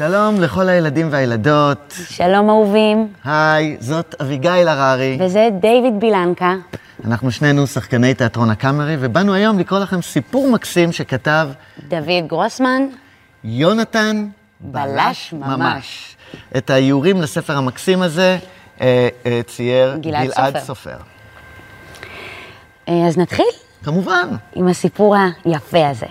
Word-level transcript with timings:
שלום 0.00 0.40
לכל 0.40 0.68
הילדים 0.68 1.08
והילדות. 1.10 1.94
שלום 2.08 2.50
אהובים, 2.50 3.12
היי, 3.24 3.76
זאת 3.80 4.14
אביגיל 4.22 4.68
הררי. 4.68 5.18
וזה 5.20 5.48
דיוויד 5.60 6.00
בילנקה. 6.00 6.54
אנחנו 7.04 7.30
שנינו 7.30 7.66
שחקני 7.66 8.14
תיאטרון 8.14 8.50
הקאמרי, 8.50 8.96
ובאנו 9.00 9.34
היום 9.34 9.58
לקרוא 9.58 9.78
לכם 9.78 10.02
סיפור 10.02 10.50
מקסים 10.50 10.92
שכתב 10.92 11.48
דוד 11.88 12.26
גרוסמן, 12.26 12.82
יונתן 13.44 14.28
בלש 14.60 15.32
ממש. 15.32 16.16
את 16.56 16.70
האיורים 16.70 17.22
לספר 17.22 17.56
המקסים 17.56 18.02
הזה 18.02 18.38
אה, 18.80 19.08
אה, 19.26 19.40
צייר 19.46 19.96
גלעד 19.96 20.28
גלעד 20.28 20.58
סופר. 20.58 20.66
סופר. 20.66 20.96
אה, 22.88 23.06
אז 23.06 23.18
נתחיל 23.18 23.46
כמובן. 23.84 24.28
עם 24.54 24.68
הסיפור 24.68 25.16
היפה 25.44 25.88
הזה. 25.88 26.06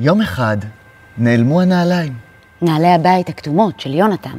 יום 0.00 0.20
אחד 0.20 0.56
נעלמו 1.18 1.60
הנעליים. 1.60 2.12
נעלי 2.62 2.88
הבית 2.88 3.28
הכתומות 3.28 3.80
של 3.80 3.94
יונתן. 3.94 4.38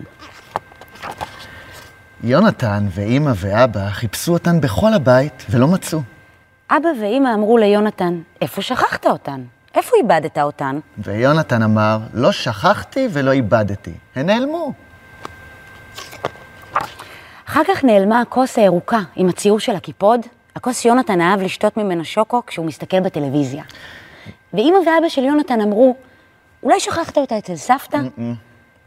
יונתן 2.23 2.87
ואימא 2.91 3.31
ואבא 3.35 3.89
חיפשו 3.89 4.33
אותן 4.33 4.61
בכל 4.61 4.93
הבית 4.93 5.45
ולא 5.49 5.67
מצאו. 5.67 5.99
אבא 6.69 6.87
ואימא 7.01 7.33
אמרו 7.33 7.57
ליונתן, 7.57 8.21
איפה 8.41 8.61
שכחת 8.61 9.05
אותן? 9.05 9.41
איפה 9.75 9.95
איבדת 10.03 10.37
אותן? 10.37 10.79
ויונתן 10.97 11.63
אמר, 11.63 11.99
לא 12.13 12.31
שכחתי 12.31 13.07
ולא 13.11 13.31
איבדתי. 13.31 13.93
הן 14.15 14.25
נעלמו. 14.25 14.73
אחר 17.47 17.61
כך 17.67 17.83
נעלמה 17.83 18.21
הכוס 18.21 18.57
הירוקה 18.57 18.99
עם 19.15 19.29
הציור 19.29 19.59
של 19.59 19.75
הקיפוד, 19.75 20.19
הכוס 20.55 20.79
שיונתן 20.79 21.21
אהב 21.21 21.41
לשתות 21.41 21.77
ממנה 21.77 22.03
שוקו 22.03 22.41
כשהוא 22.45 22.65
מסתכל 22.65 22.99
בטלוויזיה. 22.99 23.63
ואימא 24.53 24.77
ואבא 24.77 25.09
של 25.09 25.23
יונתן 25.23 25.61
אמרו, 25.61 25.95
אולי 26.63 26.79
שכחת 26.79 27.17
אותה 27.17 27.37
אצל 27.37 27.55
סבתא? 27.55 27.97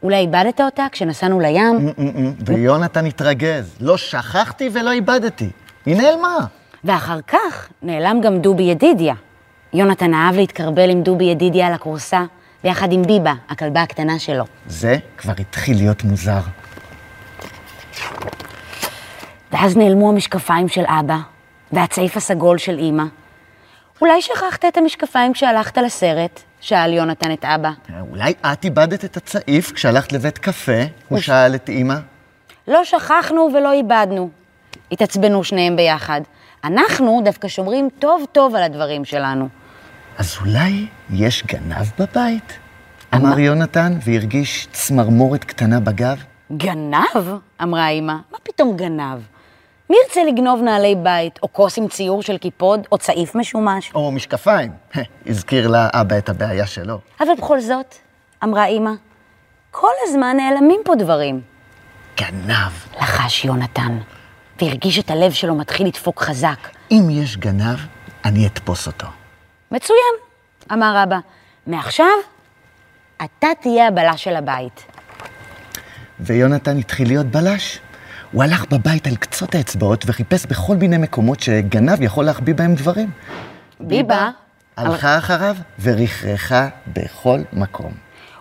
אולי 0.02 0.16
איבדת 0.16 0.60
אותה 0.60 0.86
כשנסענו 0.92 1.40
לים? 1.40 1.92
ויונתן 2.46 3.06
התרגז, 3.06 3.76
לא 3.80 3.96
שכחתי 3.96 4.70
ולא 4.72 4.90
איבדתי. 4.90 5.50
היא 5.86 5.96
נעלמה. 5.96 6.36
ואחר 6.84 7.20
כך 7.26 7.68
נעלם 7.82 8.20
גם 8.20 8.38
דובי 8.38 8.62
ידידיה. 8.62 9.14
יונתן 9.72 10.14
אהב 10.14 10.34
להתקרבל 10.34 10.90
עם 10.90 11.02
דובי 11.02 11.24
ידידיה 11.24 11.66
על 11.66 11.72
הכורסה, 11.72 12.24
ביחד 12.64 12.92
עם 12.92 13.02
ביבה, 13.02 13.34
הכלבה 13.48 13.82
הקטנה 13.82 14.18
שלו. 14.18 14.44
זה 14.66 14.96
כבר 15.16 15.32
התחיל 15.38 15.76
להיות 15.76 16.04
מוזר. 16.04 16.40
ואז 19.52 19.76
נעלמו 19.76 20.08
המשקפיים 20.08 20.68
של 20.68 20.84
אבא, 20.86 21.18
והצעיף 21.72 22.16
הסגול 22.16 22.58
של 22.58 22.78
אימא. 22.78 23.04
אולי 24.02 24.22
שכחת 24.22 24.64
את 24.64 24.76
המשקפיים 24.76 25.32
כשהלכת 25.32 25.78
לסרט? 25.78 26.40
שאל 26.60 26.92
יונתן 26.92 27.32
את 27.32 27.44
אבא. 27.44 27.70
אולי 28.10 28.32
את 28.52 28.64
איבדת 28.64 29.04
את 29.04 29.16
הצעיף 29.16 29.72
כשהלכת 29.72 30.12
לבית 30.12 30.38
קפה? 30.38 30.82
הוא 31.08 31.20
שאל 31.20 31.54
את 31.54 31.68
אימא. 31.68 31.94
לא 32.68 32.84
שכחנו 32.84 33.48
ולא 33.54 33.72
איבדנו. 33.72 34.30
התעצבנו 34.92 35.44
שניהם 35.44 35.76
ביחד. 35.76 36.20
אנחנו 36.64 37.20
דווקא 37.24 37.48
שומרים 37.48 37.88
טוב 37.98 38.24
טוב 38.32 38.54
על 38.54 38.62
הדברים 38.62 39.04
שלנו. 39.04 39.48
אז 40.18 40.36
אולי 40.40 40.86
יש 41.10 41.44
גנב 41.46 41.86
בבית? 41.98 42.58
אמר 43.14 43.38
יונתן 43.38 43.98
והרגיש 44.04 44.68
צמרמורת 44.72 45.44
קטנה 45.44 45.80
בגב. 45.80 46.22
גנב? 46.56 47.38
אמרה 47.62 47.88
אמא. 47.88 48.14
מה 48.32 48.38
פתאום 48.42 48.76
גנב? 48.76 49.18
מי 49.92 49.98
ירצה 50.06 50.24
לגנוב 50.24 50.60
נעלי 50.62 50.94
בית, 50.94 51.38
או 51.42 51.52
כוס 51.52 51.78
עם 51.78 51.88
ציור 51.88 52.22
של 52.22 52.38
קיפוד, 52.38 52.86
או 52.92 52.98
צעיף 52.98 53.34
משומש? 53.34 53.92
או 53.94 54.12
משקפיים. 54.12 54.72
הזכיר 55.26 55.68
לה 55.68 55.88
אבא 55.92 56.18
את 56.18 56.28
הבעיה 56.28 56.66
שלו. 56.66 56.98
אבל 57.20 57.32
בכל 57.38 57.60
זאת, 57.60 57.94
אמרה 58.44 58.66
אמא, 58.66 58.90
כל 59.70 59.90
הזמן 60.02 60.36
נעלמים 60.36 60.80
פה 60.84 60.94
דברים. 60.94 61.40
גנב. 62.16 62.72
לחש 63.00 63.44
יונתן, 63.44 63.98
והרגיש 64.60 64.98
את 64.98 65.10
הלב 65.10 65.32
שלו 65.32 65.54
מתחיל 65.54 65.86
לדפוק 65.86 66.22
חזק. 66.22 66.68
אם 66.90 67.08
יש 67.10 67.36
גנב, 67.36 67.78
אני 68.24 68.46
אתפוס 68.46 68.86
אותו. 68.86 69.06
מצוין, 69.70 70.14
אמר 70.72 71.02
אבא. 71.02 71.18
מעכשיו, 71.66 72.06
אתה 73.24 73.48
תהיה 73.60 73.88
הבלש 73.88 74.24
של 74.24 74.36
הבית. 74.36 74.84
ויונתן 76.20 76.78
התחיל 76.78 77.08
להיות 77.08 77.26
בלש. 77.26 77.80
הוא 78.32 78.42
הלך 78.42 78.64
בבית 78.70 79.06
על 79.06 79.16
קצות 79.16 79.54
האצבעות 79.54 80.04
וחיפש 80.06 80.46
בכל 80.46 80.76
מיני 80.76 80.98
מקומות 80.98 81.40
שגנב 81.40 82.02
יכול 82.02 82.24
להחביא 82.24 82.54
בהם 82.54 82.74
דברים. 82.74 83.10
ביבה, 83.80 84.30
הלכה 84.76 85.18
אחריו 85.18 85.56
ורכרכה 85.80 86.68
בכל 86.86 87.38
מקום. 87.52 87.92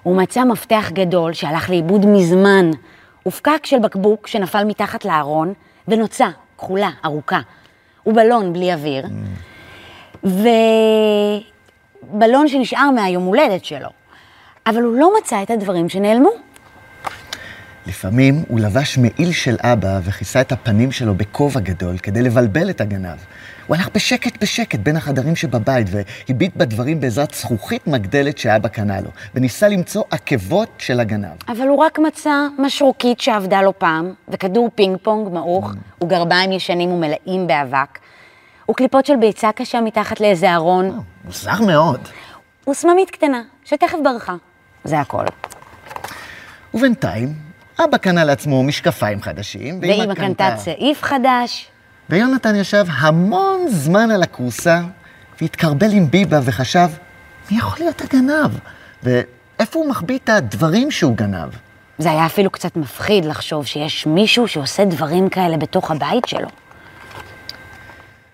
הוא 0.04 0.18
מצא 0.18 0.44
מפתח 0.44 0.90
גדול 0.94 1.34
שהלך 1.34 1.70
לאיבוד 1.70 2.06
מזמן. 2.06 2.72
ופקק 3.28 3.66
של 3.66 3.80
בקבוק 3.80 4.28
שנפל 4.28 4.64
מתחת 4.64 5.06
לארון, 5.06 5.54
ונוצה, 5.88 6.28
כחולה, 6.58 6.90
ארוכה. 7.06 7.40
ובלון 8.06 8.54
בלי 8.54 8.74
אוויר. 8.74 9.06
ובלון 12.14 12.48
שנשאר 12.48 12.92
מהיום 12.92 13.24
הולדת 13.24 13.66
שלו. 13.66 13.90
אבל 14.68 14.82
הוא 14.82 14.96
לא 14.96 15.14
מצא 15.20 15.44
את 15.44 15.52
הדברים 15.52 15.90
שנעלמו. 15.90 16.30
לפעמים 17.88 18.44
הוא 18.48 18.60
לבש 18.60 18.98
מעיל 18.98 19.32
של 19.32 19.56
אבא 19.60 20.00
וכיסה 20.04 20.42
את 20.42 20.52
הפנים 20.52 20.92
שלו 20.92 21.16
בכובע 21.16 21.60
גדול 21.60 21.98
כדי 21.98 22.22
לבלבל 22.22 22.70
את 22.70 22.82
הגנב. 22.82 23.18
הוא 23.68 23.76
הלך 23.76 23.90
בשקט 23.96 24.42
בשקט 24.42 24.80
בין 24.80 24.98
החדרים 24.98 25.36
שבבית 25.36 25.88
והביט 25.92 26.56
בדברים 26.56 27.00
בעזרת 27.00 27.34
זכוכית 27.34 27.88
מגדלת 27.88 28.38
שאבא 28.38 28.68
קנה 28.68 29.02
לו, 29.02 29.10
וניסה 29.36 29.68
למצוא 29.68 30.04
עקבות 30.12 30.70
של 30.78 31.00
הגנב. 31.00 31.38
אבל 31.48 31.68
הוא 31.68 31.78
רק 31.78 32.00
מצא 32.00 32.48
משרוקית 32.60 33.20
שעבדה 33.20 33.62
לו 33.62 33.80
פעם, 33.80 34.14
וכדור 34.28 34.70
פינג 34.76 34.98
פונג 35.02 35.34
מעוך, 35.34 35.72
וגרביים 36.04 36.52
ישנים 36.52 36.92
ומלאים 36.92 37.48
באבק, 37.48 38.00
וקליפות 38.72 39.06
של 39.06 39.16
ביצה 39.16 39.52
קשה 39.52 39.82
מתחת 39.82 40.20
לאיזה 40.20 40.54
ארון, 40.54 41.00
מוזר 41.26 41.62
מאוד. 41.68 42.00
וסממית 42.70 43.10
קטנה, 43.10 43.42
שתכף 43.66 43.98
ברחה. 44.04 44.36
זה 44.84 45.00
הכל. 45.00 45.26
ובינתיים, 46.74 47.34
אבא 47.84 47.98
קנה 47.98 48.24
לעצמו 48.24 48.64
משקפיים 48.64 49.22
חדשים, 49.22 49.80
ואמא 49.82 50.14
קנתה 50.14 50.56
צעיף 50.56 51.04
חדש, 51.04 51.68
ויונתן 52.10 52.56
ישב 52.56 52.86
המון 52.90 53.68
זמן 53.68 54.12
על 54.12 54.24
הכורסה, 54.24 54.82
והתקרבל 55.42 55.92
עם 55.92 56.12
ביבה 56.12 56.40
וחשב, 56.44 56.88
מי 57.52 57.58
יכול 57.58 57.78
להיות 57.80 58.02
הגנב? 58.02 58.52
ואיפה 59.04 59.80
הוא 59.80 59.90
מחביא 59.90 60.20
את 60.24 60.30
הדברים 60.30 60.92
שהוא 60.92 61.18
גנב? 61.18 61.50
זה 61.98 62.12
היה 62.12 62.26
אפילו 62.26 62.50
קצת 62.50 62.76
מפחיד 62.76 63.26
לחשוב 63.26 63.66
שיש 63.66 64.08
מישהו 64.08 64.48
שעושה 64.48 64.86
דברים 64.86 65.30
כאלה 65.30 65.58
בתוך 65.58 65.92
הבית 65.92 66.26
שלו. 66.28 66.48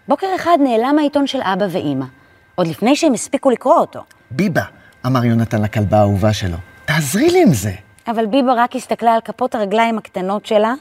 בוקר 0.07 0.27
אחד 0.35 0.57
נעלם 0.63 0.99
העיתון 0.99 1.27
של 1.27 1.39
אבא 1.41 1.65
ואימא, 1.71 2.05
עוד 2.55 2.67
לפני 2.67 2.95
שהם 2.95 3.13
הספיקו 3.13 3.49
לקרוא 3.49 3.75
אותו. 3.75 4.03
ביבה, 4.31 4.63
אמר 5.05 5.25
יונתן 5.25 5.61
לכלבה 5.61 5.97
האהובה 5.97 6.33
שלו, 6.33 6.57
תעזרי 6.85 7.29
לי 7.29 7.43
עם 7.43 7.53
זה. 7.53 7.71
אבל 8.07 8.25
ביבה 8.25 8.53
רק 8.57 8.75
הסתכלה 8.75 9.13
על 9.13 9.21
כפות 9.21 9.55
הרגליים 9.55 9.97
הקטנות 9.97 10.45
שלה, 10.45 10.73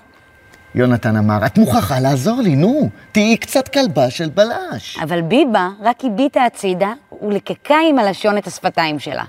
יונתן 0.74 1.16
אמר, 1.16 1.46
את 1.46 1.58
מוכרחה 1.58 2.00
לעזור 2.00 2.40
לי, 2.40 2.56
נו, 2.56 2.90
תהיי 3.12 3.36
קצת 3.36 3.68
כלבה 3.68 4.10
של 4.10 4.28
בלש. 4.28 4.98
אבל 5.02 5.22
ביבה 5.22 5.68
רק 5.82 6.04
הביטה 6.04 6.44
הצידה 6.44 6.92
ולקקה 7.22 7.76
עם 7.90 7.98
הלשון 7.98 8.38
את 8.38 8.46
השפתיים 8.46 8.98
שלה. 8.98 9.24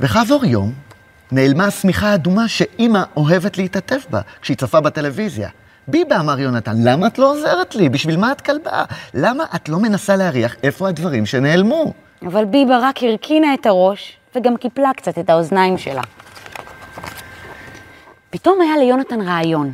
וכעבור 0.00 0.44
יום, 0.44 0.72
נעלמה 1.32 1.64
השמיכה 1.64 2.06
האדומה 2.06 2.48
שאימא 2.48 3.02
אוהבת 3.16 3.58
להתעטף 3.58 4.06
בה 4.10 4.20
כשהיא 4.42 4.56
צופה 4.56 4.80
בטלוויזיה. 4.80 5.48
ביבה, 5.88 6.20
אמר 6.20 6.40
יונתן, 6.40 6.76
למה 6.84 7.06
את 7.06 7.18
לא 7.18 7.30
עוזרת 7.30 7.74
לי? 7.74 7.88
בשביל 7.88 8.16
מה 8.16 8.32
את 8.32 8.40
כלבה? 8.40 8.84
למה 9.14 9.44
את 9.54 9.68
לא 9.68 9.78
מנסה 9.78 10.16
להריח 10.16 10.56
איפה 10.62 10.88
הדברים 10.88 11.26
שנעלמו? 11.26 11.92
אבל 12.26 12.44
ביבה 12.44 12.78
רק 12.82 13.02
הרכינה 13.02 13.54
את 13.54 13.66
הראש 13.66 14.16
וגם 14.34 14.56
קיפלה 14.56 14.90
קצת 14.96 15.18
את 15.18 15.30
האוזניים 15.30 15.78
שלה. 15.78 16.02
פתאום 18.30 18.60
היה 18.60 18.76
ליונתן 18.76 19.20
רעיון. 19.20 19.72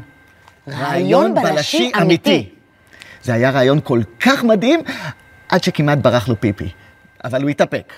זה 3.22 3.34
היה 3.34 3.50
רעיון 3.50 3.80
כל 3.84 4.00
כך 4.20 4.44
מדהים, 4.44 4.80
עד 5.48 5.62
שכמעט 5.62 5.98
ברח 5.98 6.28
לו 6.28 6.40
פיפי. 6.40 6.68
אבל 7.24 7.42
הוא 7.42 7.50
התאפק. 7.50 7.92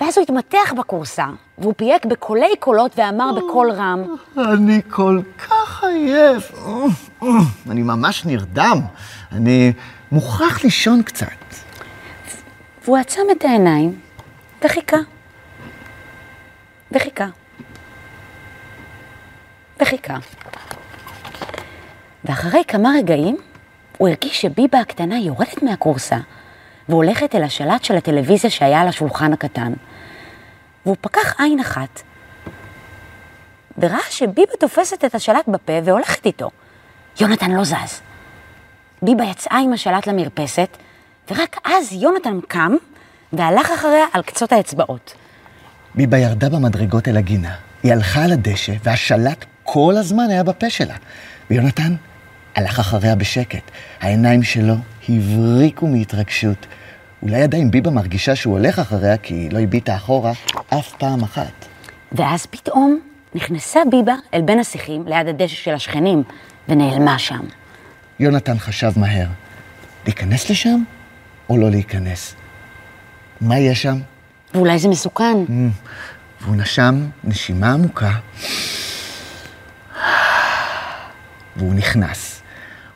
ואז 0.00 0.18
הוא 0.18 0.22
התמתח 0.22 0.72
בכורסה, 0.78 1.26
והוא 1.58 1.74
פייק 1.76 2.06
בקולי 2.06 2.56
קולות 2.58 2.98
ואמר 2.98 3.32
בקול 3.32 3.70
רם, 3.70 4.02
אני 4.38 4.80
כל 4.90 5.20
כך 5.38 5.84
עייף. 5.84 6.52
אני 7.70 7.82
ממש 7.82 8.24
נרדם. 8.24 8.80
אני 9.32 9.72
מוכרח 10.12 10.64
לישון 10.64 11.02
קצת. 11.02 11.26
והוא 12.84 12.96
עצם 12.96 13.22
את 13.32 13.44
העיניים 13.44 14.00
וחיכה. 14.64 14.96
וחיכה. 16.92 17.26
וחיכה. 19.80 20.16
ואחרי 22.24 22.62
כמה 22.68 22.90
רגעים 22.98 23.36
הוא 23.98 24.08
הרגיש 24.08 24.42
שביבה 24.42 24.80
הקטנה 24.80 25.18
יורדת 25.18 25.62
מהכורסה 25.62 26.18
והולכת 26.88 27.34
אל 27.34 27.42
השלט 27.42 27.84
של 27.84 27.96
הטלוויזיה 27.96 28.50
שהיה 28.50 28.80
על 28.80 28.88
השולחן 28.88 29.32
הקטן. 29.32 29.72
והוא 30.86 30.96
פקח 31.00 31.40
עין 31.40 31.60
אחת, 31.60 32.02
וראה 33.78 33.98
שביבה 34.10 34.52
תופסת 34.60 35.04
את 35.04 35.14
השלט 35.14 35.48
בפה 35.48 35.72
והולכת 35.84 36.26
איתו. 36.26 36.50
יונתן 37.20 37.50
לא 37.50 37.64
זז. 37.64 38.00
ביבה 39.02 39.24
יצאה 39.24 39.58
עם 39.58 39.72
השלט 39.72 40.06
למרפסת, 40.06 40.76
ורק 41.30 41.56
אז 41.64 41.92
יונתן 41.92 42.38
קם 42.48 42.72
והלך 43.32 43.70
אחריה 43.70 44.04
על 44.12 44.22
קצות 44.22 44.52
האצבעות. 44.52 45.14
ביבה 45.94 46.18
ירדה 46.18 46.48
במדרגות 46.48 47.08
אל 47.08 47.16
הגינה. 47.16 47.54
היא 47.82 47.92
הלכה 47.92 48.24
על 48.24 48.32
הדשא, 48.32 48.72
והשלט 48.82 49.44
כל 49.70 49.94
הזמן 49.96 50.30
היה 50.30 50.42
בפה 50.42 50.70
שלה. 50.70 50.94
ויונתן 51.50 51.94
הלך 52.54 52.78
אחריה 52.78 53.14
בשקט. 53.14 53.70
העיניים 54.00 54.42
שלו 54.42 54.74
הבריקו 55.08 55.86
מהתרגשות. 55.86 56.66
אולי 57.22 57.42
עדיין 57.42 57.70
ביבה 57.70 57.90
מרגישה 57.90 58.36
שהוא 58.36 58.58
הולך 58.58 58.78
אחריה 58.78 59.16
כי 59.16 59.34
היא 59.34 59.52
לא 59.52 59.58
הביטה 59.58 59.96
אחורה 59.96 60.32
אף 60.68 60.94
פעם 60.98 61.22
אחת. 61.22 61.66
ואז 62.12 62.46
פתאום 62.46 63.00
נכנסה 63.34 63.80
ביבה 63.90 64.14
אל 64.34 64.42
בין 64.42 64.58
השיחים 64.58 65.04
ליד 65.06 65.28
הדשא 65.28 65.56
של 65.56 65.74
השכנים, 65.74 66.22
ונעלמה 66.68 67.18
שם. 67.18 67.44
יונתן 68.20 68.58
חשב 68.58 68.92
מהר, 68.96 69.26
להיכנס 70.04 70.50
לשם 70.50 70.82
או 71.50 71.56
לא 71.56 71.70
להיכנס? 71.70 72.34
מה 73.40 73.58
יש 73.58 73.82
שם? 73.82 74.00
ואולי 74.54 74.78
זה 74.78 74.88
מסוכן. 74.88 75.36
והוא 76.40 76.56
נשם 76.56 77.06
נשימה 77.24 77.72
עמוקה, 77.72 78.12
והוא 81.58 81.74
נכנס. 81.74 82.42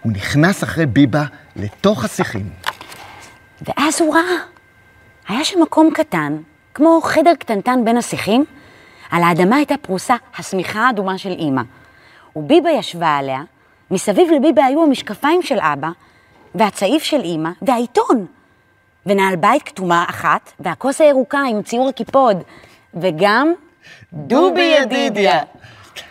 הוא 0.03 0.13
נכנס 0.13 0.65
אחרי 0.65 0.87
ביבה 0.87 1.25
לתוך 1.57 2.05
השיחים. 2.05 2.51
ואז 3.63 4.01
הוא 4.01 4.15
ראה. 4.15 4.37
היה 5.29 5.45
שם 5.45 5.63
מקום 5.63 5.91
קטן, 5.95 6.37
כמו 6.75 7.01
חדר 7.05 7.35
קטנטן 7.39 7.85
בין 7.85 7.97
השיחים, 7.97 8.45
על 9.11 9.23
האדמה 9.23 9.57
הייתה 9.57 9.75
פרוסה 9.83 10.15
השמיכה 10.39 10.81
האדומה 10.81 11.19
של 11.19 11.31
אימא. 11.31 11.63
וביבה 12.37 12.71
ישבה 12.71 13.17
עליה, 13.17 13.43
מסביב 13.91 14.31
לביבה 14.31 14.65
היו 14.65 14.83
המשקפיים 14.83 15.43
של 15.43 15.59
אבא, 15.61 15.91
והצעיף 16.55 17.03
של 17.03 17.21
אימא, 17.21 17.51
והעיתון. 17.63 18.27
ונעל 19.07 19.37
בית 19.37 19.63
כתומה 19.63 20.05
אחת, 20.09 20.53
והכוס 20.61 21.01
הירוקה 21.01 21.41
עם 21.51 21.63
ציור 21.63 21.89
הקיפוד, 21.89 22.37
וגם 22.95 23.53
דובי 24.13 24.75
ידידיה. 24.81 25.41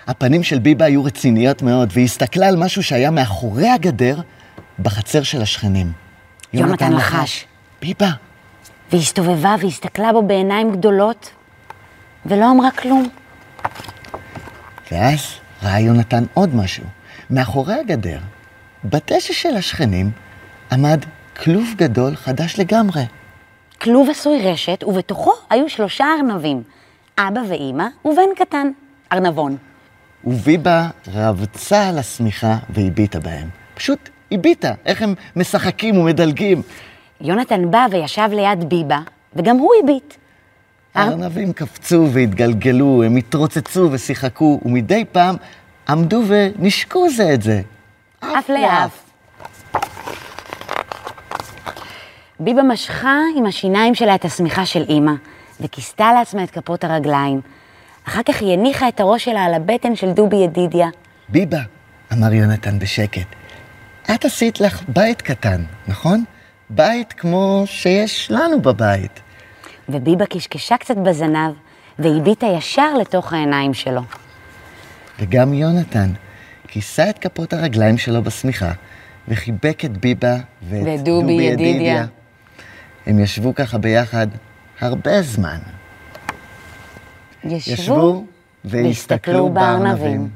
הפנים 0.07 0.43
של 0.43 0.59
ביבה 0.59 0.85
היו 0.85 1.03
רציניות 1.03 1.61
מאוד, 1.61 1.89
והיא 1.93 2.05
הסתכלה 2.05 2.47
על 2.47 2.55
משהו 2.55 2.83
שהיה 2.83 3.11
מאחורי 3.11 3.69
הגדר 3.69 4.21
בחצר 4.79 5.23
של 5.23 5.41
השכנים. 5.41 5.91
יונתן 6.53 6.93
לחש. 6.93 7.45
ביבה, 7.81 8.09
והיא 8.91 9.01
הסתובבה 9.01 9.55
והסתכלה 9.59 10.13
בו 10.13 10.21
בעיניים 10.21 10.71
גדולות, 10.71 11.29
ולא 12.25 12.51
אמרה 12.51 12.71
כלום. 12.71 13.09
ואז 14.91 15.19
ראה 15.63 15.79
יונתן 15.79 16.23
עוד 16.33 16.55
משהו. 16.55 16.83
מאחורי 17.29 17.73
הגדר, 17.73 18.19
בדשא 18.85 19.33
של 19.33 19.55
השכנים, 19.57 20.11
עמד 20.71 21.05
כלוב 21.43 21.73
גדול 21.75 22.15
חדש 22.15 22.59
לגמרי. 22.59 23.03
כלוב 23.81 24.09
עשוי 24.09 24.51
רשת, 24.51 24.83
ובתוכו 24.83 25.33
היו 25.49 25.69
שלושה 25.69 26.05
ארנבים, 26.17 26.63
אבא 27.17 27.39
ואימא 27.49 27.85
ובן 28.05 28.29
קטן, 28.35 28.71
ארנבון. 29.13 29.57
וביבה 30.25 30.87
רבצה 31.13 31.89
על 31.89 31.97
השמיכה 31.97 32.57
והביטה 32.69 33.19
בהם. 33.19 33.49
פשוט 33.73 34.09
הביטה, 34.31 34.73
איך 34.85 35.01
הם 35.01 35.13
משחקים 35.35 35.97
ומדלגים. 35.97 36.61
יונתן 37.21 37.71
בא 37.71 37.85
וישב 37.91 38.29
ליד 38.31 38.69
ביבה, 38.69 38.99
וגם 39.35 39.57
הוא 39.57 39.71
הביט. 39.83 40.13
הארנבים 40.95 41.53
קפצו 41.53 42.07
והתגלגלו, 42.11 43.03
הם 43.03 43.15
התרוצצו 43.15 43.89
ושיחקו, 43.91 44.59
ומדי 44.65 45.05
פעם 45.11 45.35
עמדו 45.89 46.21
ונשקו 46.27 47.09
זה 47.09 47.33
את 47.33 47.41
זה. 47.41 47.61
אף 48.19 48.49
לאף. 48.49 49.03
ביבה 52.39 52.63
משכה 52.63 53.17
עם 53.37 53.45
השיניים 53.45 53.95
שלה 53.95 54.15
את 54.15 54.25
השמיכה 54.25 54.65
של 54.65 54.83
אימא, 54.89 55.13
וכיסתה 55.61 56.13
לעצמה 56.13 56.43
את 56.43 56.51
כפות 56.51 56.83
הרגליים. 56.83 57.41
אחר 58.07 58.21
כך 58.25 58.41
היא 58.41 58.53
הניחה 58.53 58.87
את 58.87 58.99
הראש 58.99 59.25
שלה 59.25 59.43
על 59.43 59.53
הבטן 59.53 59.95
של 59.95 60.11
דובי 60.11 60.35
ידידיה. 60.35 60.87
ביבה, 61.29 61.61
אמר 62.13 62.33
יונתן 62.33 62.79
בשקט, 62.79 63.27
את 64.15 64.25
עשית 64.25 64.61
לך 64.61 64.83
בית 64.87 65.21
קטן, 65.21 65.63
נכון? 65.87 66.23
בית 66.69 67.13
כמו 67.13 67.63
שיש 67.65 68.31
לנו 68.31 68.61
בבית. 68.61 69.19
וביבה 69.89 70.25
קשקשה 70.25 70.77
קצת 70.77 70.97
בזנב, 70.97 71.51
והביטה 71.99 72.45
ישר 72.47 72.93
לתוך 72.93 73.33
העיניים 73.33 73.73
שלו. 73.73 74.01
וגם 75.19 75.53
יונתן 75.53 76.09
כיסה 76.67 77.09
את 77.09 77.19
כפות 77.19 77.53
הרגליים 77.53 77.97
שלו 77.97 78.23
בשמיכה, 78.23 78.71
וחיבק 79.27 79.85
את 79.85 79.97
ביבה 79.97 80.35
ואת 80.69 80.99
ודובי 80.99 81.33
ידידיה. 81.33 82.05
הם 83.05 83.19
ישבו 83.19 83.55
ככה 83.55 83.77
ביחד 83.77 84.27
הרבה 84.79 85.21
זמן. 85.21 85.57
ישבו 87.43 87.73
ישבו 87.73 88.25
והסתכלו 88.65 89.49
בארנבים. 89.49 90.29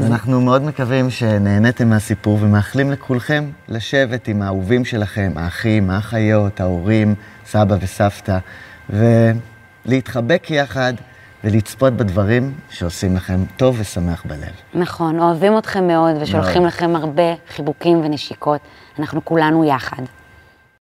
אנחנו 0.00 0.40
מאוד 0.40 0.62
מקווים 0.62 1.10
שנהניתם 1.10 1.88
מהסיפור 1.88 2.38
ומאחלים 2.42 2.92
לכולכם 2.92 3.44
לשבת 3.68 4.28
עם 4.28 4.42
האהובים 4.42 4.84
שלכם, 4.84 5.32
האחים, 5.36 5.90
האחיות, 5.90 6.60
ההורים, 6.60 7.14
סבא 7.46 7.76
וסבתא, 7.80 8.38
ולהתחבק 8.90 10.50
יחד 10.50 10.92
ולצפות 11.44 11.92
בדברים 11.92 12.54
שעושים 12.70 13.16
לכם 13.16 13.44
טוב 13.56 13.76
ושמח 13.78 14.24
בלב. 14.26 14.52
נכון, 14.74 15.20
אוהבים 15.20 15.58
אתכם 15.58 15.86
מאוד, 15.86 16.16
ושולחים 16.20 16.62
מאוד. 16.62 16.72
לכם 16.74 16.96
הרבה 16.96 17.34
חיבוקים 17.48 18.04
ונשיקות. 18.04 18.60
אנחנו 18.98 19.24
כולנו 19.24 19.64
יחד. 19.64 20.02